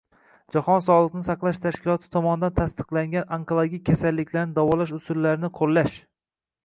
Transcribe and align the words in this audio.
-Jahon 0.53 0.79
sog'liqni 0.85 1.21
saqlash 1.27 1.59
tashkiloti 1.65 2.09
tomonidan 2.17 2.55
tasdiqlangan 2.61 3.29
onkologik 3.37 3.87
kasalliklarni 3.91 4.57
davolash 4.61 4.99
usullarini 5.01 5.53
qo'llash 5.61 6.01